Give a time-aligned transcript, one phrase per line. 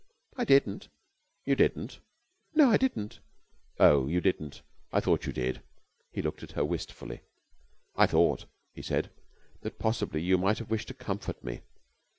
[0.35, 0.89] "I didn't."
[1.45, 1.99] "You didn't?"
[2.55, 3.19] "No, I didn't."
[3.79, 4.63] "Oh, you didn't!
[4.91, 5.61] I thought you did!"
[6.11, 7.21] He looked at her wistfully.
[7.95, 9.11] "I thought," he said,
[9.61, 11.61] "that possibly you might have wished to comfort me.